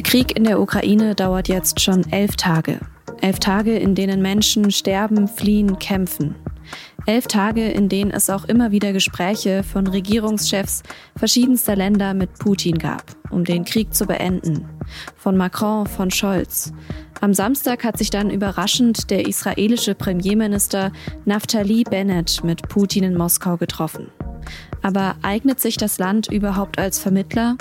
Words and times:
Der 0.00 0.10
Krieg 0.10 0.34
in 0.34 0.44
der 0.44 0.58
Ukraine 0.58 1.14
dauert 1.14 1.48
jetzt 1.48 1.78
schon 1.78 2.10
elf 2.10 2.34
Tage. 2.36 2.80
Elf 3.20 3.38
Tage, 3.38 3.76
in 3.76 3.94
denen 3.94 4.22
Menschen 4.22 4.70
sterben, 4.70 5.28
fliehen, 5.28 5.78
kämpfen. 5.78 6.36
Elf 7.04 7.26
Tage, 7.26 7.68
in 7.68 7.90
denen 7.90 8.10
es 8.10 8.30
auch 8.30 8.46
immer 8.46 8.70
wieder 8.70 8.94
Gespräche 8.94 9.62
von 9.62 9.86
Regierungschefs 9.86 10.84
verschiedenster 11.16 11.76
Länder 11.76 12.14
mit 12.14 12.32
Putin 12.38 12.78
gab, 12.78 13.02
um 13.28 13.44
den 13.44 13.66
Krieg 13.66 13.92
zu 13.92 14.06
beenden. 14.06 14.66
Von 15.16 15.36
Macron, 15.36 15.86
von 15.86 16.10
Scholz. 16.10 16.72
Am 17.20 17.34
Samstag 17.34 17.84
hat 17.84 17.98
sich 17.98 18.08
dann 18.08 18.30
überraschend 18.30 19.10
der 19.10 19.28
israelische 19.28 19.94
Premierminister 19.94 20.92
Naftali 21.26 21.84
Bennett 21.84 22.42
mit 22.42 22.66
Putin 22.70 23.04
in 23.04 23.18
Moskau 23.18 23.58
getroffen. 23.58 24.10
Aber 24.80 25.16
eignet 25.20 25.60
sich 25.60 25.76
das 25.76 25.98
Land 25.98 26.32
überhaupt 26.32 26.78
als 26.78 26.98
Vermittler? 26.98 27.58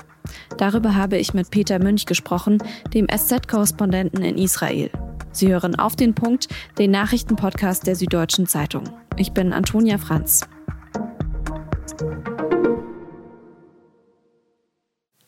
Darüber 0.57 0.95
habe 0.95 1.17
ich 1.17 1.33
mit 1.33 1.51
Peter 1.51 1.79
Münch 1.79 2.05
gesprochen, 2.05 2.57
dem 2.93 3.07
SZ-Korrespondenten 3.07 4.23
in 4.23 4.37
Israel. 4.37 4.89
Sie 5.31 5.49
hören 5.49 5.75
auf 5.75 5.95
den 5.95 6.15
Punkt, 6.15 6.47
den 6.77 6.91
Nachrichtenpodcast 6.91 7.85
der 7.85 7.95
Süddeutschen 7.95 8.47
Zeitung. 8.47 8.83
Ich 9.17 9.31
bin 9.31 9.53
Antonia 9.53 9.97
Franz. 9.97 10.41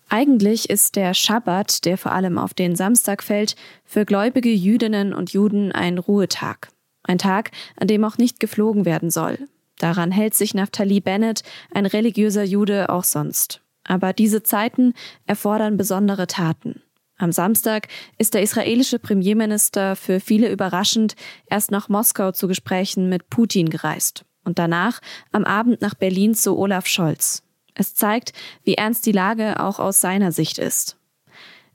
Eigentlich 0.10 0.70
ist 0.70 0.98
der 0.98 1.14
Schabbat, 1.14 1.86
der 1.86 1.98
vor 1.98 2.12
allem 2.12 2.38
auf 2.38 2.54
den 2.54 2.76
Samstag 2.76 3.24
fällt, 3.24 3.56
für 3.86 4.04
gläubige 4.04 4.52
Jüdinnen 4.52 5.14
und 5.14 5.32
Juden 5.32 5.72
ein 5.72 5.98
Ruhetag. 5.98 6.68
Ein 7.04 7.18
Tag, 7.18 7.52
an 7.78 7.88
dem 7.88 8.04
auch 8.04 8.18
nicht 8.18 8.42
geflogen 8.42 8.84
werden 8.84 9.10
soll. 9.10 9.48
Daran 9.80 10.12
hält 10.12 10.36
sich 10.36 10.54
Naftali 10.54 11.00
Bennett, 11.00 11.44
ein 11.74 11.86
religiöser 11.86 12.44
Jude, 12.44 12.90
auch 12.90 13.06
sonst. 13.06 13.62
Aber 13.92 14.14
diese 14.14 14.42
Zeiten 14.42 14.94
erfordern 15.26 15.76
besondere 15.76 16.26
Taten. 16.26 16.82
Am 17.18 17.34
Samstag 17.34 17.90
ist 18.18 18.34
der 18.34 18.42
israelische 18.42 19.00
Premierminister 19.00 19.98
für 19.98 20.22
viele 20.22 20.50
überraschend 20.50 21.18
erst 21.48 21.72
nach 21.72 21.90
Moskau 21.90 22.32
zu 22.32 22.48
Gesprächen 22.48 23.10
mit 23.10 23.30
Putin 23.30 23.70
gereist 23.70 24.24
und 24.46 24.60
danach 24.60 25.02
am 25.34 25.44
Abend 25.44 25.82
nach 25.82 25.94
Berlin 25.94 26.36
zu 26.36 26.58
Olaf 26.58 26.88
Scholz. 26.88 27.44
Es 27.74 27.94
zeigt, 27.94 28.32
wie 28.64 28.76
ernst 28.76 29.06
die 29.06 29.12
Lage 29.12 29.60
auch 29.60 29.78
aus 29.78 30.00
seiner 30.00 30.32
Sicht 30.32 30.58
ist. 30.58 30.96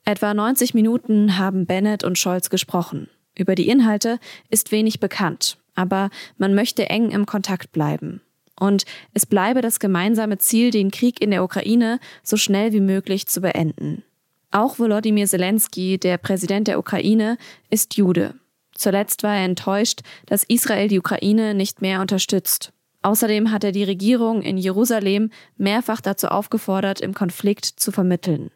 Etwa 0.07 0.33
90 0.33 0.73
Minuten 0.73 1.37
haben 1.37 1.67
Bennett 1.67 2.03
und 2.03 2.19
Scholz 2.19 2.49
gesprochen. 2.49 3.11
Über 3.37 3.55
die 3.55 3.69
Inhalte 3.69 4.19
ist 4.49 4.73
wenig 4.73 5.01
bekannt, 5.01 5.59
aber 5.75 6.09
man 6.39 6.55
möchte 6.55 6.89
eng 6.89 7.11
im 7.11 7.27
Kontakt 7.27 7.73
bleiben. 7.73 8.23
Und 8.59 8.85
es 9.13 9.27
bleibe 9.27 9.61
das 9.61 9.81
gemeinsame 9.81 10.39
Ziel, 10.39 10.71
den 10.71 10.91
Krieg 10.91 11.21
in 11.21 11.31
der 11.31 11.45
Ukraine 11.45 12.01
so 12.23 12.37
schnell 12.37 12.73
wie 12.73 12.81
möglich 12.81 13.27
zu 13.27 13.41
beenden. 13.41 14.03
Auch 14.51 14.79
Volodymyr 14.79 15.27
Zelensky, 15.27 15.99
der 15.99 16.17
Präsident 16.19 16.69
der 16.69 16.79
Ukraine, 16.79 17.37
ist 17.69 17.97
Jude. 17.97 18.35
Zuletzt 18.75 19.23
war 19.23 19.37
er 19.37 19.45
enttäuscht, 19.45 20.01
dass 20.27 20.45
Israel 20.45 20.89
die 20.89 20.99
Ukraine 20.99 21.55
nicht 21.55 21.83
mehr 21.83 22.01
unterstützt. 22.01 22.73
Außerdem 23.03 23.53
hat 23.53 23.65
er 23.65 23.73
die 23.73 23.85
Regierung 23.85 24.43
in 24.43 24.59
Jerusalem 24.59 25.31
mehrfach 25.57 26.01
dazu 26.01 26.29
aufgefordert, 26.29 27.01
im 27.01 27.15
Konflikt 27.15 27.65
zu 27.65 27.93
vermitteln. 27.93 28.51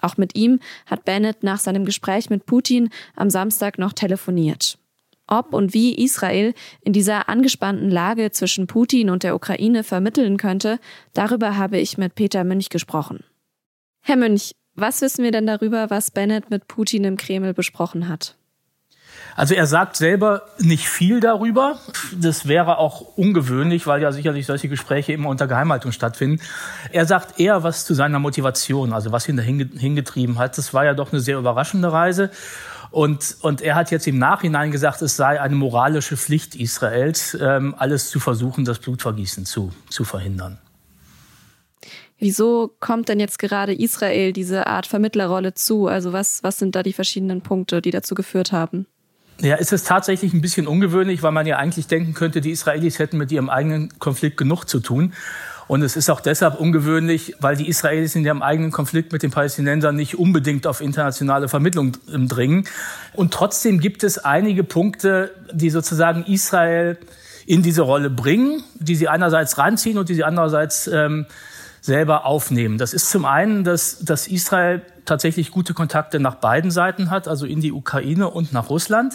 Auch 0.00 0.16
mit 0.16 0.36
ihm 0.36 0.60
hat 0.86 1.04
Bennett 1.04 1.42
nach 1.42 1.58
seinem 1.58 1.84
Gespräch 1.84 2.30
mit 2.30 2.46
Putin 2.46 2.90
am 3.16 3.30
Samstag 3.30 3.78
noch 3.78 3.92
telefoniert. 3.92 4.78
Ob 5.28 5.52
und 5.52 5.74
wie 5.74 5.94
Israel 5.94 6.54
in 6.80 6.92
dieser 6.92 7.28
angespannten 7.28 7.90
Lage 7.90 8.30
zwischen 8.32 8.66
Putin 8.66 9.10
und 9.10 9.22
der 9.22 9.34
Ukraine 9.34 9.84
vermitteln 9.84 10.38
könnte, 10.38 10.80
darüber 11.12 11.56
habe 11.56 11.78
ich 11.78 11.98
mit 11.98 12.14
Peter 12.14 12.42
Münch 12.44 12.70
gesprochen. 12.70 13.22
Herr 14.00 14.16
Münch, 14.16 14.52
was 14.74 15.02
wissen 15.02 15.22
wir 15.22 15.30
denn 15.30 15.46
darüber, 15.46 15.90
was 15.90 16.10
Bennett 16.10 16.50
mit 16.50 16.66
Putin 16.66 17.04
im 17.04 17.16
Kreml 17.16 17.52
besprochen 17.52 18.08
hat? 18.08 18.36
Also 19.36 19.54
er 19.54 19.66
sagt 19.66 19.96
selber 19.96 20.42
nicht 20.58 20.88
viel 20.88 21.20
darüber. 21.20 21.78
Das 22.16 22.48
wäre 22.48 22.78
auch 22.78 23.16
ungewöhnlich, 23.16 23.86
weil 23.86 24.02
ja 24.02 24.10
sicherlich 24.12 24.46
solche 24.46 24.68
Gespräche 24.68 25.12
immer 25.12 25.28
unter 25.28 25.46
Geheimhaltung 25.46 25.92
stattfinden. 25.92 26.40
Er 26.90 27.06
sagt 27.06 27.38
eher 27.38 27.62
was 27.62 27.84
zu 27.84 27.94
seiner 27.94 28.18
Motivation, 28.18 28.92
also 28.92 29.12
was 29.12 29.28
ihn 29.28 29.36
da 29.36 29.42
hingetrieben 29.42 30.38
hat. 30.38 30.58
Das 30.58 30.74
war 30.74 30.84
ja 30.84 30.94
doch 30.94 31.12
eine 31.12 31.20
sehr 31.20 31.38
überraschende 31.38 31.92
Reise. 31.92 32.30
Und, 32.90 33.36
und 33.42 33.60
er 33.60 33.74
hat 33.74 33.90
jetzt 33.90 34.06
im 34.06 34.18
Nachhinein 34.18 34.70
gesagt, 34.70 35.02
es 35.02 35.16
sei 35.16 35.40
eine 35.40 35.54
moralische 35.54 36.16
Pflicht 36.16 36.54
Israels, 36.54 37.36
ähm, 37.40 37.74
alles 37.76 38.08
zu 38.10 38.20
versuchen, 38.20 38.64
das 38.64 38.78
Blutvergießen 38.78 39.44
zu, 39.44 39.72
zu 39.90 40.04
verhindern. 40.04 40.58
Wieso 42.18 42.74
kommt 42.80 43.08
denn 43.08 43.20
jetzt 43.20 43.38
gerade 43.38 43.72
Israel 43.72 44.32
diese 44.32 44.66
Art 44.66 44.86
Vermittlerrolle 44.86 45.54
zu? 45.54 45.86
Also 45.86 46.12
was, 46.12 46.42
was 46.42 46.58
sind 46.58 46.74
da 46.74 46.82
die 46.82 46.92
verschiedenen 46.92 47.42
Punkte, 47.42 47.80
die 47.80 47.92
dazu 47.92 48.14
geführt 48.14 48.50
haben? 48.50 48.86
Ja, 49.40 49.54
ist 49.54 49.72
es 49.72 49.84
tatsächlich 49.84 50.32
ein 50.32 50.40
bisschen 50.40 50.66
ungewöhnlich, 50.66 51.22
weil 51.22 51.30
man 51.30 51.46
ja 51.46 51.58
eigentlich 51.58 51.86
denken 51.86 52.14
könnte, 52.14 52.40
die 52.40 52.50
Israelis 52.50 52.98
hätten 52.98 53.18
mit 53.18 53.30
ihrem 53.30 53.48
eigenen 53.48 53.96
Konflikt 54.00 54.36
genug 54.36 54.64
zu 54.64 54.80
tun. 54.80 55.12
Und 55.68 55.82
es 55.82 55.96
ist 55.96 56.08
auch 56.08 56.20
deshalb 56.20 56.58
ungewöhnlich, 56.58 57.36
weil 57.40 57.54
die 57.54 57.68
Israelis 57.68 58.14
in 58.16 58.24
ihrem 58.24 58.42
eigenen 58.42 58.72
Konflikt 58.72 59.12
mit 59.12 59.22
den 59.22 59.30
Palästinensern 59.30 59.94
nicht 59.94 60.18
unbedingt 60.18 60.66
auf 60.66 60.80
internationale 60.80 61.46
Vermittlung 61.46 61.92
dringen. 62.06 62.64
Und 63.12 63.34
trotzdem 63.34 63.78
gibt 63.78 64.02
es 64.02 64.18
einige 64.18 64.64
Punkte, 64.64 65.30
die 65.52 65.68
sozusagen 65.68 66.24
Israel 66.24 66.96
in 67.46 67.62
diese 67.62 67.82
Rolle 67.82 68.08
bringen, 68.10 68.64
die 68.78 68.96
sie 68.96 69.08
einerseits 69.08 69.58
ranziehen 69.58 69.98
und 69.98 70.08
die 70.08 70.14
sie 70.14 70.24
andererseits 70.24 70.86
ähm, 70.86 71.26
selber 71.80 72.24
aufnehmen. 72.24 72.78
Das 72.78 72.94
ist 72.94 73.10
zum 73.10 73.24
einen, 73.24 73.62
dass, 73.62 73.98
dass 74.00 74.26
Israel 74.26 74.82
tatsächlich 75.04 75.50
gute 75.50 75.74
Kontakte 75.74 76.18
nach 76.18 76.36
beiden 76.36 76.70
Seiten 76.70 77.10
hat, 77.10 77.28
also 77.28 77.46
in 77.46 77.60
die 77.60 77.72
Ukraine 77.72 78.28
und 78.28 78.52
nach 78.52 78.70
Russland. 78.70 79.14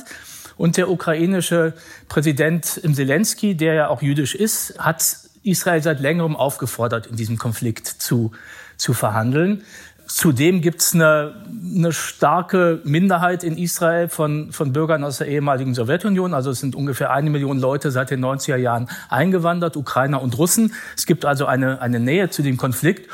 Und 0.55 0.77
der 0.77 0.89
ukrainische 0.89 1.73
Präsident 2.09 2.65
Zelensky, 2.65 3.55
der 3.55 3.73
ja 3.73 3.87
auch 3.87 4.01
jüdisch 4.03 4.35
ist, 4.35 4.77
hat 4.79 5.22
Israel 5.43 5.81
seit 5.83 5.99
längerem 5.99 6.35
aufgefordert, 6.35 7.07
in 7.07 7.15
diesem 7.15 7.37
Konflikt 7.37 7.87
zu, 7.87 8.31
zu 8.77 8.93
verhandeln. 8.93 9.63
Zudem 10.05 10.61
gibt 10.61 10.81
es 10.81 10.93
eine, 10.93 11.33
eine 11.75 11.93
starke 11.93 12.81
Minderheit 12.83 13.43
in 13.43 13.57
Israel 13.57 14.09
von, 14.09 14.51
von 14.51 14.73
Bürgern 14.73 15.03
aus 15.03 15.19
der 15.19 15.27
ehemaligen 15.27 15.73
Sowjetunion. 15.73 16.33
Also 16.33 16.51
es 16.51 16.59
sind 16.59 16.75
ungefähr 16.75 17.11
eine 17.11 17.29
Million 17.29 17.57
Leute 17.57 17.89
seit 17.89 18.11
den 18.11 18.23
90er 18.23 18.57
Jahren 18.57 18.89
eingewandert, 19.09 19.77
Ukrainer 19.77 20.21
und 20.21 20.37
Russen. 20.37 20.73
Es 20.97 21.05
gibt 21.05 21.23
also 21.25 21.45
eine, 21.45 21.81
eine 21.81 21.99
Nähe 21.99 22.29
zu 22.29 22.41
dem 22.41 22.57
Konflikt. 22.57 23.09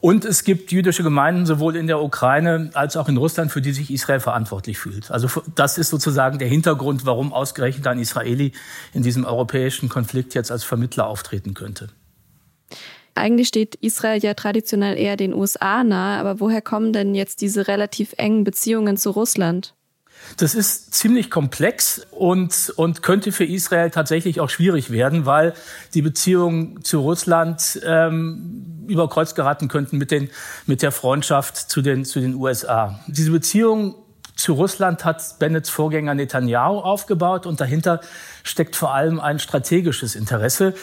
Und 0.00 0.24
es 0.24 0.44
gibt 0.44 0.70
jüdische 0.70 1.02
Gemeinden 1.02 1.44
sowohl 1.44 1.74
in 1.74 1.88
der 1.88 2.00
Ukraine 2.00 2.70
als 2.74 2.96
auch 2.96 3.08
in 3.08 3.16
Russland, 3.16 3.50
für 3.50 3.60
die 3.60 3.72
sich 3.72 3.90
Israel 3.90 4.20
verantwortlich 4.20 4.78
fühlt. 4.78 5.10
Also 5.10 5.42
das 5.54 5.76
ist 5.76 5.90
sozusagen 5.90 6.38
der 6.38 6.48
Hintergrund, 6.48 7.04
warum 7.04 7.32
ausgerechnet 7.32 7.86
ein 7.88 7.98
Israeli 7.98 8.52
in 8.92 9.02
diesem 9.02 9.24
europäischen 9.24 9.88
Konflikt 9.88 10.34
jetzt 10.34 10.52
als 10.52 10.62
Vermittler 10.62 11.08
auftreten 11.08 11.54
könnte. 11.54 11.88
Eigentlich 13.16 13.48
steht 13.48 13.74
Israel 13.76 14.20
ja 14.22 14.34
traditionell 14.34 14.96
eher 14.96 15.16
den 15.16 15.34
USA 15.34 15.82
nahe, 15.82 16.20
aber 16.20 16.38
woher 16.38 16.62
kommen 16.62 16.92
denn 16.92 17.16
jetzt 17.16 17.40
diese 17.40 17.66
relativ 17.66 18.14
engen 18.16 18.44
Beziehungen 18.44 18.96
zu 18.96 19.10
Russland? 19.10 19.74
Das 20.36 20.54
ist 20.54 20.94
ziemlich 20.94 21.30
komplex 21.30 22.06
und, 22.10 22.72
und 22.76 23.02
könnte 23.02 23.32
für 23.32 23.44
Israel 23.44 23.90
tatsächlich 23.90 24.40
auch 24.40 24.50
schwierig 24.50 24.90
werden, 24.90 25.26
weil 25.26 25.54
die 25.94 26.02
Beziehungen 26.02 26.84
zu 26.84 27.00
Russland 27.00 27.80
ähm, 27.84 28.84
über 28.86 29.08
Kreuz 29.08 29.34
geraten 29.34 29.68
könnten 29.68 29.98
mit, 29.98 30.10
den, 30.10 30.30
mit 30.66 30.82
der 30.82 30.92
Freundschaft 30.92 31.56
zu 31.56 31.82
den, 31.82 32.04
zu 32.04 32.20
den 32.20 32.34
USA. 32.34 33.00
Diese 33.06 33.30
Beziehung 33.30 33.94
zu 34.38 34.52
Russland 34.52 35.04
hat 35.04 35.40
Bennets 35.40 35.68
Vorgänger 35.68 36.14
Netanyahu 36.14 36.78
aufgebaut 36.78 37.44
und 37.44 37.60
dahinter 37.60 38.00
steckt 38.44 38.76
vor 38.76 38.94
allem 38.94 39.18
ein 39.18 39.40
strategisches 39.40 40.14
Interesse. 40.14 40.74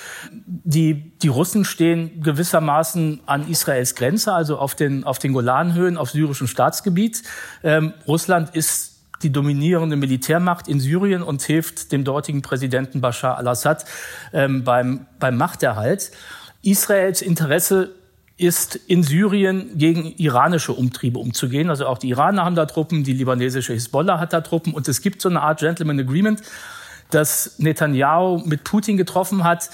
Die, 0.45 1.13
die 1.19 1.30
Russen 1.30 1.63
stehen 1.63 2.21
gewissermaßen 2.21 3.21
an 3.25 3.48
Israels 3.50 3.95
Grenze, 3.95 4.33
also 4.33 4.57
auf 4.57 4.75
den, 4.75 5.06
auf 5.06 5.19
den 5.19 5.31
Golanhöhen, 5.31 5.95
auf 5.95 6.12
syrischem 6.12 6.48
Staatsgebiet. 6.48 7.24
Ähm, 7.63 7.94
Russland 8.06 8.54
ist 8.54 8.94
die 9.23 9.31
dominierende 9.31 9.95
Militärmacht 9.95 10.67
in 10.67 10.79
Syrien 10.79 11.23
und 11.23 11.41
hilft 11.41 11.91
dem 11.91 12.03
dortigen 12.03 12.41
Präsidenten 12.41 13.01
Bashar 13.01 13.38
al-Assad 13.38 13.85
ähm, 14.33 14.63
beim, 14.63 15.06
beim 15.19 15.38
Machterhalt. 15.38 16.12
Israels 16.62 17.21
Interesse 17.21 17.91
ist 18.38 18.75
in 18.75 19.03
Syrien 19.03 19.77
gegen 19.77 20.13
iranische 20.17 20.73
Umtriebe 20.73 21.19
umzugehen. 21.19 21.69
Also 21.69 21.85
auch 21.85 21.97
die 21.97 22.09
Iraner 22.09 22.44
haben 22.44 22.56
da 22.56 22.65
Truppen, 22.65 23.03
die 23.03 23.13
libanesische 23.13 23.73
Hisbollah 23.73 24.19
hat 24.19 24.33
da 24.33 24.41
Truppen 24.41 24.73
und 24.73 24.88
es 24.88 25.01
gibt 25.01 25.21
so 25.21 25.29
eine 25.29 25.41
Art 25.41 25.59
Gentleman 25.59 26.00
Agreement, 26.00 26.41
das 27.12 27.59
Netanyahu 27.59 28.41
mit 28.45 28.63
Putin 28.63 28.97
getroffen 28.97 29.44
hat, 29.44 29.69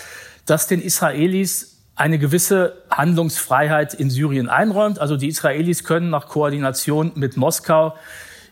das 0.45 0.67
den 0.67 0.81
Israelis 0.81 1.77
eine 1.95 2.19
gewisse 2.19 2.83
Handlungsfreiheit 2.89 3.93
in 3.93 4.09
Syrien 4.09 4.47
einräumt. 4.47 4.99
Also 4.99 5.17
die 5.17 5.27
Israelis 5.27 5.83
können 5.83 6.09
nach 6.09 6.27
Koordination 6.27 7.11
mit 7.15 7.37
Moskau 7.37 7.95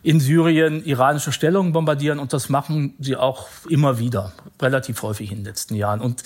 in 0.01 0.19
Syrien 0.19 0.83
iranische 0.85 1.31
Stellungen 1.31 1.73
bombardieren 1.73 2.19
und 2.19 2.33
das 2.33 2.49
machen 2.49 2.93
sie 2.99 3.15
auch 3.15 3.47
immer 3.67 3.99
wieder, 3.99 4.31
relativ 4.61 5.01
häufig 5.03 5.31
in 5.31 5.39
den 5.39 5.45
letzten 5.45 5.75
Jahren. 5.75 5.99
Und 5.99 6.23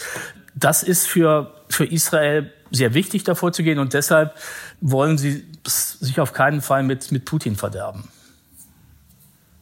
das 0.56 0.84
ist 0.84 1.08
für, 1.08 1.54
für 1.70 1.86
Israel 1.86 2.52
sehr 2.72 2.94
wichtig, 2.94 3.24
davor 3.24 3.52
zu 3.52 3.64
gehen. 3.64 3.80
Und 3.80 3.94
deshalb 3.94 4.36
wollen 4.82 5.18
sie 5.18 5.46
sich 5.66 6.20
auf 6.20 6.34
keinen 6.34 6.62
Fall 6.62 6.84
mit, 6.84 7.12
mit 7.12 7.26
Putin 7.26 7.56
verderben. 7.56 8.10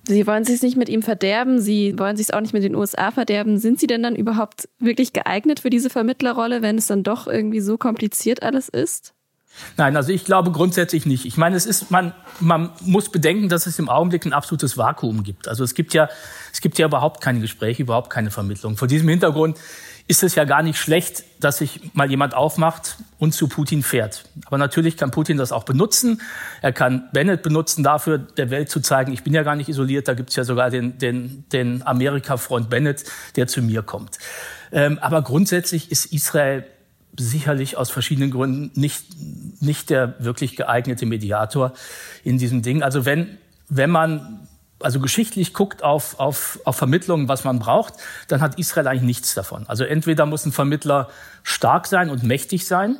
Sie 0.08 0.26
wollen 0.26 0.44
sich 0.44 0.62
nicht 0.64 0.78
mit 0.78 0.90
ihm 0.90 1.04
verderben, 1.04 1.62
Sie 1.62 1.98
wollen 1.98 2.18
sich 2.18 2.34
auch 2.34 2.42
nicht 2.42 2.54
mit 2.54 2.64
den 2.64 2.76
USA 2.76 3.12
verderben. 3.12 3.60
Sind 3.60 3.80
Sie 3.80 3.88
denn 3.88 4.02
dann 4.02 4.16
überhaupt 4.16 4.68
wirklich 4.80 5.14
geeignet 5.14 5.60
für 5.60 5.70
diese 5.70 5.92
Vermittlerrolle, 5.92 6.62
wenn 6.62 6.78
es 6.78 6.88
dann 6.88 7.04
doch 7.04 7.28
irgendwie 7.28 7.62
so 7.62 7.78
kompliziert 7.78 8.42
alles 8.42 8.68
ist? 8.68 9.14
Nein, 9.78 9.96
also 9.96 10.12
ich 10.12 10.26
glaube 10.26 10.52
grundsätzlich 10.52 11.06
nicht. 11.06 11.26
Ich 11.26 11.38
meine, 11.38 11.56
es 11.56 11.66
ist, 11.66 11.92
man, 11.92 12.14
man 12.40 12.72
muss 12.82 13.10
bedenken, 13.10 13.50
dass 13.50 13.68
es 13.68 13.80
im 13.80 13.90
Augenblick 13.90 14.26
ein 14.26 14.34
absolutes 14.34 14.78
Vakuum 14.78 15.24
gibt. 15.24 15.48
Also 15.48 15.64
es 15.64 15.74
gibt 15.74 15.94
ja, 15.94 16.10
es 16.52 16.62
gibt 16.62 16.78
ja 16.78 16.88
überhaupt 16.88 17.22
keine 17.22 17.40
Gespräche, 17.40 17.84
überhaupt 17.84 18.10
keine 18.10 18.32
Vermittlung. 18.32 18.78
Vor 18.78 18.88
diesem 18.88 19.08
Hintergrund 19.10 19.58
ist 20.08 20.24
es 20.24 20.36
ja 20.36 20.44
gar 20.44 20.62
nicht 20.64 20.78
schlecht, 20.78 21.24
dass 21.40 21.60
sich 21.60 21.94
mal 21.94 22.10
jemand 22.10 22.34
aufmacht 22.34 22.98
und 23.18 23.34
zu 23.34 23.48
Putin 23.48 23.84
fährt. 23.84 24.26
Aber 24.46 24.58
natürlich 24.58 24.98
kann 24.98 25.12
Putin 25.12 25.38
das 25.38 25.52
auch 25.52 25.64
benutzen. 25.64 26.22
Er 26.62 26.74
kann 26.74 27.08
Bennett 27.14 27.44
benutzen 27.44 27.84
dafür, 27.84 28.18
der 28.18 28.50
Welt 28.50 28.70
zu 28.70 28.82
zeigen, 28.82 29.14
ich 29.14 29.24
bin 29.24 29.34
ja 29.34 29.44
gar 29.44 29.56
nicht 29.56 29.70
isoliert. 29.70 30.08
Da 30.08 30.14
gibt 30.14 30.32
es 30.32 30.36
ja 30.36 30.44
sogar 30.44 30.70
den, 30.70 30.98
den, 30.98 31.46
den 31.54 31.86
Amerika-Freund 31.86 32.70
Bennett, 32.70 33.06
der 33.36 33.48
zu 33.48 33.62
mir 33.62 33.84
kommt. 33.84 34.18
Ähm, 34.72 35.00
aber 35.00 35.22
grundsätzlich 35.22 35.92
ist 35.92 36.08
Israel 36.08 36.66
sicherlich 37.18 37.78
aus 37.78 37.90
verschiedenen 37.90 38.32
Gründen 38.32 38.72
nicht, 38.80 39.06
nicht 39.62 39.90
der 39.90 40.16
wirklich 40.20 40.56
geeignete 40.56 41.06
Mediator 41.06 41.74
in 42.24 42.38
diesem 42.38 42.62
Ding. 42.62 42.84
Also 42.84 43.06
wenn, 43.06 43.38
wenn 43.70 43.90
man 43.90 44.48
also 44.80 45.00
geschichtlich 45.00 45.54
guckt 45.54 45.84
auf, 45.84 46.20
auf, 46.20 46.60
auf 46.66 46.76
Vermittlungen, 46.76 47.28
was 47.28 47.44
man 47.44 47.60
braucht, 47.60 47.94
dann 48.28 48.42
hat 48.42 48.58
Israel 48.58 48.88
eigentlich 48.88 49.04
nichts 49.04 49.34
davon. 49.34 49.66
Also 49.68 49.84
entweder 49.84 50.26
muss 50.26 50.46
ein 50.46 50.52
Vermittler 50.52 51.10
stark 51.44 51.88
sein 51.88 52.10
und 52.10 52.24
mächtig 52.24 52.66
sein, 52.66 52.98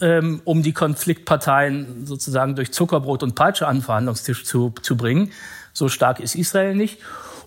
ähm, 0.00 0.40
um 0.44 0.62
die 0.62 0.72
Konfliktparteien 0.72 2.06
sozusagen 2.06 2.56
durch 2.56 2.72
Zuckerbrot 2.72 3.22
und 3.22 3.34
Peitsche 3.34 3.66
an 3.66 3.76
den 3.76 3.82
Verhandlungstisch 3.82 4.44
zu, 4.44 4.74
zu 4.82 4.96
bringen. 4.96 5.32
So 5.72 5.88
stark 5.88 6.20
ist 6.20 6.34
Israel 6.34 6.74
nicht. 6.74 6.98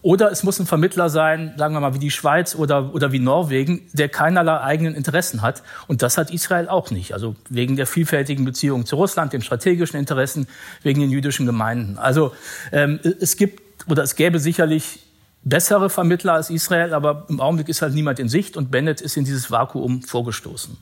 Oder 0.07 0.31
es 0.31 0.42
muss 0.44 0.57
ein 0.57 0.65
Vermittler 0.65 1.09
sein, 1.09 1.54
sagen 1.57 1.74
wir 1.74 1.81
mal 1.81 1.94
wie 1.94 2.00
die 2.00 2.12
Schweiz 2.12 2.56
oder, 2.56 2.94
oder 2.94 3.12
wie 3.12 3.19
Norwegen, 3.19 3.89
der 3.92 4.07
keinerlei 4.07 4.62
eigenen 4.62 4.95
Interessen 4.95 5.42
hat. 5.42 5.63
Und 5.88 6.01
das 6.01 6.18
hat 6.18 6.31
Israel 6.31 6.69
auch 6.69 6.92
nicht. 6.92 7.12
Also 7.13 7.36
wegen 7.50 7.75
der 7.75 7.88
vielfältigen 7.88 8.45
Beziehungen 8.45 8.86
zu 8.86 8.95
Russland, 8.95 9.33
den 9.33 9.42
strategischen 9.42 10.00
Interessen, 10.00 10.48
wegen 10.81 11.01
den 11.01 11.09
jüdischen 11.09 11.45
Gemeinden. 11.45 11.98
Also 11.98 12.31
ähm, 12.71 13.01
es 13.19 13.36
gibt 13.36 13.62
oder 13.89 14.01
es 14.01 14.15
gäbe 14.15 14.39
sicherlich 14.39 15.00
bessere 15.44 15.89
Vermittler 15.89 16.36
als 16.36 16.50
Israel, 16.51 16.94
aber 16.94 17.25
im 17.27 17.42
Augenblick 17.42 17.68
ist 17.68 17.81
halt 17.81 17.94
niemand 17.94 18.18
in 18.19 18.30
Sicht 18.30 18.56
und 18.56 18.71
Bennett 18.71 19.01
ist 19.01 19.18
in 19.18 19.25
dieses 19.25 19.51
Vakuum 19.51 20.04
vorgestoßen. 20.04 20.77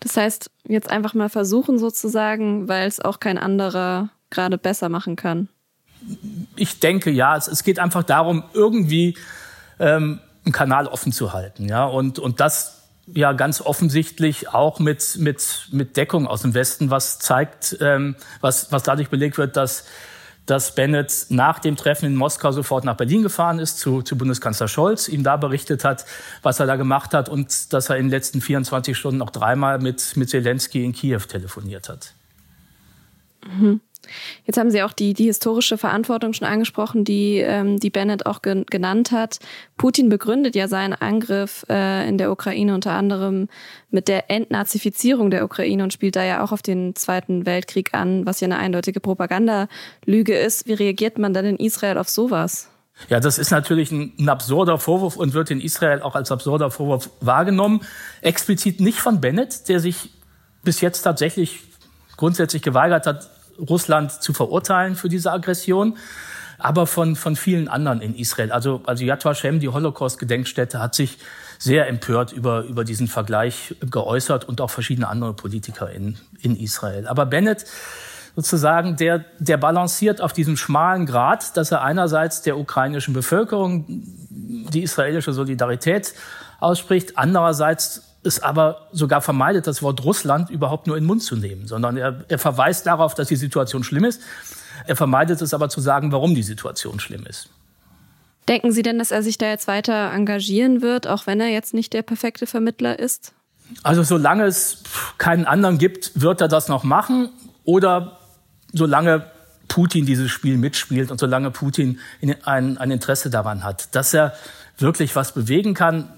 Das 0.00 0.16
heißt, 0.16 0.50
jetzt 0.66 0.88
einfach 0.88 1.12
mal 1.12 1.28
versuchen 1.28 1.78
sozusagen, 1.78 2.68
weil 2.68 2.88
es 2.88 3.00
auch 3.00 3.20
kein 3.20 3.36
anderer 3.36 4.08
gerade 4.30 4.56
besser 4.56 4.88
machen 4.88 5.14
kann 5.14 5.50
ich 6.56 6.80
denke 6.80 7.10
ja, 7.10 7.36
es, 7.36 7.48
es 7.48 7.62
geht 7.64 7.78
einfach 7.78 8.02
darum, 8.02 8.44
irgendwie 8.52 9.16
ähm, 9.78 10.20
einen 10.44 10.52
Kanal 10.52 10.86
offen 10.86 11.12
zu 11.12 11.32
halten, 11.32 11.68
ja, 11.68 11.84
und 11.84 12.18
und 12.18 12.40
das 12.40 12.82
ja 13.06 13.32
ganz 13.32 13.60
offensichtlich 13.60 14.48
auch 14.48 14.78
mit 14.78 15.16
mit 15.18 15.68
mit 15.72 15.96
Deckung 15.96 16.26
aus 16.26 16.42
dem 16.42 16.54
Westen, 16.54 16.90
was 16.90 17.18
zeigt, 17.18 17.76
ähm, 17.80 18.16
was 18.40 18.70
was 18.72 18.82
dadurch 18.82 19.08
belegt 19.08 19.38
wird, 19.38 19.56
dass 19.56 19.84
dass 20.46 20.74
Bennett 20.74 21.26
nach 21.28 21.60
dem 21.60 21.76
Treffen 21.76 22.06
in 22.06 22.16
Moskau 22.16 22.50
sofort 22.50 22.84
nach 22.84 22.96
Berlin 22.96 23.22
gefahren 23.22 23.58
ist 23.58 23.78
zu, 23.78 24.02
zu 24.02 24.18
Bundeskanzler 24.18 24.68
Scholz, 24.68 25.08
ihm 25.08 25.22
da 25.22 25.36
berichtet 25.36 25.84
hat, 25.84 26.04
was 26.42 26.58
er 26.58 26.66
da 26.66 26.76
gemacht 26.76 27.14
hat 27.14 27.28
und 27.28 27.72
dass 27.72 27.90
er 27.90 27.96
in 27.96 28.06
den 28.06 28.10
letzten 28.10 28.40
24 28.40 28.96
Stunden 28.96 29.18
noch 29.18 29.30
dreimal 29.30 29.78
mit, 29.78 30.16
mit 30.16 30.30
Zelensky 30.30 30.84
in 30.84 30.92
Kiew 30.92 31.20
telefoniert 31.20 31.88
hat. 31.88 32.14
Mhm. 33.46 33.80
Jetzt 34.44 34.58
haben 34.58 34.70
Sie 34.70 34.82
auch 34.82 34.92
die, 34.92 35.14
die 35.14 35.26
historische 35.26 35.78
Verantwortung 35.78 36.32
schon 36.32 36.46
angesprochen, 36.46 37.04
die, 37.04 37.38
ähm, 37.38 37.78
die 37.78 37.90
Bennett 37.90 38.26
auch 38.26 38.42
gen 38.42 38.66
genannt 38.66 39.12
hat. 39.12 39.38
Putin 39.76 40.08
begründet 40.08 40.54
ja 40.54 40.68
seinen 40.68 40.94
Angriff 40.94 41.64
äh, 41.68 42.08
in 42.08 42.18
der 42.18 42.30
Ukraine 42.32 42.74
unter 42.74 42.92
anderem 42.92 43.48
mit 43.90 44.08
der 44.08 44.30
Entnazifizierung 44.30 45.30
der 45.30 45.44
Ukraine 45.44 45.82
und 45.84 45.92
spielt 45.92 46.16
da 46.16 46.24
ja 46.24 46.42
auch 46.42 46.52
auf 46.52 46.62
den 46.62 46.94
Zweiten 46.94 47.46
Weltkrieg 47.46 47.94
an, 47.94 48.26
was 48.26 48.40
ja 48.40 48.46
eine 48.46 48.58
eindeutige 48.58 49.00
Propagandalüge 49.00 50.36
ist. 50.36 50.66
Wie 50.66 50.74
reagiert 50.74 51.18
man 51.18 51.34
dann 51.34 51.44
in 51.44 51.56
Israel 51.56 51.98
auf 51.98 52.08
sowas? 52.08 52.68
Ja, 53.08 53.20
das 53.20 53.38
ist 53.38 53.50
natürlich 53.50 53.90
ein, 53.90 54.12
ein, 54.18 54.28
absurder 54.28 54.78
Vorwurf 54.78 55.16
und 55.16 55.34
wird 55.34 55.50
in 55.50 55.60
Israel 55.60 56.02
auch 56.02 56.14
als 56.14 56.30
absurder 56.30 56.70
Vorwurf 56.70 57.10
wahrgenommen. 57.20 57.80
Explizit 58.20 58.80
nicht 58.80 58.98
von 58.98 59.20
Bennett, 59.20 59.68
der 59.68 59.80
sich 59.80 60.10
bis 60.62 60.80
jetzt 60.80 61.02
tatsächlich 61.02 61.60
grundsätzlich 62.16 62.62
geweigert 62.62 63.06
hat, 63.06 63.30
Russland 63.68 64.10
zu 64.22 64.32
verurteilen 64.32 64.96
für 64.96 65.08
diese 65.08 65.32
Aggression, 65.32 65.96
aber 66.58 66.86
von, 66.86 67.16
von 67.16 67.36
vielen 67.36 67.68
anderen 67.68 68.00
in 68.00 68.14
Israel. 68.14 68.52
Also, 68.52 68.82
also 68.86 69.04
Yad 69.04 69.24
Vashem, 69.24 69.60
die 69.60 69.68
Holocaust-Gedenkstätte, 69.68 70.80
hat 70.80 70.94
sich 70.94 71.18
sehr 71.58 71.88
empört 71.88 72.32
über, 72.32 72.64
über 72.64 72.84
diesen 72.84 73.08
Vergleich 73.08 73.76
geäußert 73.80 74.44
und 74.44 74.60
auch 74.60 74.70
verschiedene 74.70 75.08
andere 75.08 75.32
Politiker 75.32 75.90
in, 75.90 76.18
in 76.40 76.56
Israel. 76.56 77.06
Aber 77.06 77.26
Bennett, 77.26 77.64
sozusagen, 78.34 78.96
der, 78.96 79.24
der 79.38 79.56
balanciert 79.56 80.20
auf 80.20 80.32
diesem 80.32 80.56
schmalen 80.56 81.06
Grat, 81.06 81.56
dass 81.56 81.70
er 81.70 81.82
einerseits 81.82 82.42
der 82.42 82.58
ukrainischen 82.58 83.14
Bevölkerung 83.14 83.84
die 83.88 84.82
israelische 84.82 85.32
Solidarität 85.32 86.14
ausspricht, 86.60 87.18
andererseits 87.18 88.11
es 88.24 88.40
aber 88.40 88.86
sogar 88.92 89.20
vermeidet, 89.20 89.66
das 89.66 89.82
Wort 89.82 90.04
Russland 90.04 90.50
überhaupt 90.50 90.86
nur 90.86 90.96
in 90.96 91.02
den 91.02 91.08
Mund 91.08 91.22
zu 91.22 91.36
nehmen, 91.36 91.66
sondern 91.66 91.96
er, 91.96 92.24
er 92.28 92.38
verweist 92.38 92.86
darauf, 92.86 93.14
dass 93.14 93.28
die 93.28 93.36
Situation 93.36 93.82
schlimm 93.84 94.04
ist. 94.04 94.20
Er 94.86 94.96
vermeidet 94.96 95.40
es 95.42 95.54
aber 95.54 95.68
zu 95.68 95.80
sagen, 95.80 96.12
warum 96.12 96.34
die 96.34 96.42
Situation 96.42 97.00
schlimm 97.00 97.26
ist. 97.26 97.48
Denken 98.48 98.72
Sie 98.72 98.82
denn, 98.82 98.98
dass 98.98 99.10
er 99.10 99.22
sich 99.22 99.38
da 99.38 99.48
jetzt 99.48 99.68
weiter 99.68 100.12
engagieren 100.12 100.82
wird, 100.82 101.06
auch 101.06 101.26
wenn 101.26 101.40
er 101.40 101.48
jetzt 101.48 101.74
nicht 101.74 101.92
der 101.92 102.02
perfekte 102.02 102.46
Vermittler 102.46 102.98
ist? 102.98 103.32
Also 103.82 104.02
solange 104.02 104.44
es 104.44 104.82
keinen 105.18 105.46
anderen 105.46 105.78
gibt, 105.78 106.20
wird 106.20 106.40
er 106.40 106.48
das 106.48 106.68
noch 106.68 106.82
machen. 106.82 107.30
Oder 107.64 108.18
solange 108.72 109.26
Putin 109.68 110.06
dieses 110.06 110.30
Spiel 110.30 110.58
mitspielt 110.58 111.10
und 111.10 111.18
solange 111.18 111.50
Putin 111.50 112.00
ein, 112.44 112.78
ein 112.78 112.90
Interesse 112.90 113.30
daran 113.30 113.62
hat, 113.62 113.94
dass 113.94 114.12
er 114.12 114.34
wirklich 114.78 115.14
was 115.14 115.32
bewegen 115.32 115.74
kann, 115.74 116.08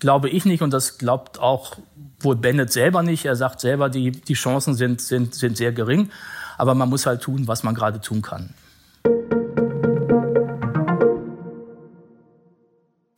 glaube 0.00 0.28
ich 0.28 0.44
nicht 0.44 0.62
und 0.62 0.72
das 0.72 0.98
glaubt 0.98 1.38
auch 1.38 1.76
wohl 2.20 2.36
Bennett 2.36 2.72
selber 2.72 3.02
nicht. 3.02 3.24
Er 3.24 3.36
sagt 3.36 3.60
selber, 3.60 3.88
die, 3.88 4.10
die 4.10 4.34
Chancen 4.34 4.74
sind, 4.74 5.00
sind, 5.00 5.34
sind 5.34 5.56
sehr 5.56 5.72
gering, 5.72 6.10
aber 6.58 6.74
man 6.74 6.88
muss 6.88 7.06
halt 7.06 7.22
tun, 7.22 7.46
was 7.46 7.62
man 7.62 7.74
gerade 7.74 8.00
tun 8.00 8.22
kann. 8.22 8.54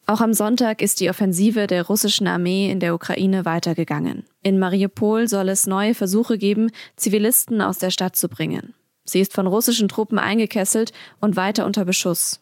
Auch 0.06 0.22
am 0.22 0.32
Sonntag 0.32 0.80
ist 0.80 1.00
die 1.00 1.10
Offensive 1.10 1.66
der 1.66 1.86
russischen 1.86 2.26
Armee 2.26 2.70
in 2.70 2.80
der 2.80 2.94
Ukraine 2.94 3.44
weitergegangen. 3.44 4.24
In 4.42 4.58
Mariupol 4.58 5.28
soll 5.28 5.50
es 5.50 5.66
neue 5.66 5.94
Versuche 5.94 6.38
geben, 6.38 6.70
Zivilisten 6.96 7.60
aus 7.60 7.76
der 7.76 7.90
Stadt 7.90 8.16
zu 8.16 8.30
bringen. 8.30 8.72
Sie 9.04 9.20
ist 9.20 9.34
von 9.34 9.46
russischen 9.46 9.88
Truppen 9.88 10.18
eingekesselt 10.18 10.92
und 11.20 11.36
weiter 11.36 11.66
unter 11.66 11.84
Beschuss. 11.84 12.40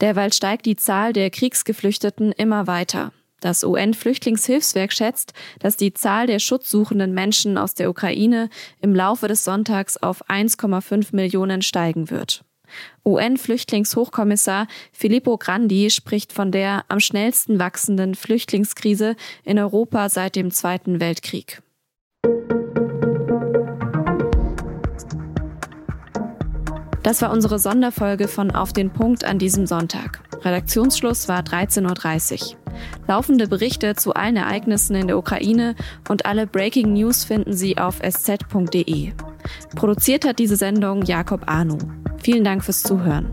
Derweil 0.00 0.32
steigt 0.32 0.66
die 0.66 0.76
Zahl 0.76 1.12
der 1.12 1.30
Kriegsgeflüchteten 1.30 2.32
immer 2.32 2.66
weiter. 2.66 3.12
Das 3.40 3.62
UN-Flüchtlingshilfswerk 3.62 4.92
schätzt, 4.92 5.32
dass 5.60 5.76
die 5.76 5.94
Zahl 5.94 6.26
der 6.26 6.40
schutzsuchenden 6.40 7.14
Menschen 7.14 7.56
aus 7.56 7.74
der 7.74 7.88
Ukraine 7.88 8.50
im 8.80 8.94
Laufe 8.94 9.28
des 9.28 9.44
Sonntags 9.44 9.96
auf 9.96 10.28
1,5 10.28 11.14
Millionen 11.14 11.62
steigen 11.62 12.10
wird. 12.10 12.44
UN-Flüchtlingshochkommissar 13.04 14.66
Filippo 14.92 15.38
Grandi 15.38 15.90
spricht 15.90 16.32
von 16.32 16.52
der 16.52 16.84
am 16.88 17.00
schnellsten 17.00 17.58
wachsenden 17.58 18.14
Flüchtlingskrise 18.14 19.16
in 19.44 19.58
Europa 19.58 20.08
seit 20.08 20.36
dem 20.36 20.50
Zweiten 20.50 21.00
Weltkrieg. 21.00 21.62
Das 27.08 27.22
war 27.22 27.32
unsere 27.32 27.58
Sonderfolge 27.58 28.28
von 28.28 28.50
Auf 28.50 28.74
den 28.74 28.90
Punkt 28.90 29.24
an 29.24 29.38
diesem 29.38 29.66
Sonntag. 29.66 30.20
Redaktionsschluss 30.44 31.26
war 31.26 31.40
13.30 31.40 32.52
Uhr. 32.52 32.58
Laufende 33.06 33.48
Berichte 33.48 33.94
zu 33.94 34.12
allen 34.12 34.36
Ereignissen 34.36 34.94
in 34.94 35.06
der 35.06 35.16
Ukraine 35.16 35.74
und 36.10 36.26
alle 36.26 36.46
Breaking 36.46 36.92
News 36.92 37.24
finden 37.24 37.54
Sie 37.54 37.78
auf 37.78 38.00
sz.de. 38.02 39.12
Produziert 39.74 40.26
hat 40.26 40.38
diese 40.38 40.56
Sendung 40.56 41.00
Jakob 41.00 41.44
Arno. 41.46 41.78
Vielen 42.22 42.44
Dank 42.44 42.62
fürs 42.62 42.82
Zuhören. 42.82 43.30